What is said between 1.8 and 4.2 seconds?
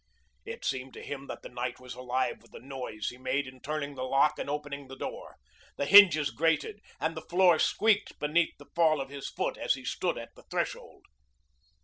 alive with the noise he made in turning the